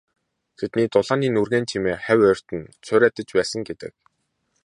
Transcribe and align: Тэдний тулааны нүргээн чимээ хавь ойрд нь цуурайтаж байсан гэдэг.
Тэдний 0.57 0.87
тулааны 0.93 1.27
нүргээн 1.35 1.65
чимээ 1.69 1.95
хавь 2.05 2.23
ойрд 2.29 2.47
нь 2.57 2.69
цуурайтаж 2.85 3.27
байсан 3.37 3.61
гэдэг. 3.69 3.93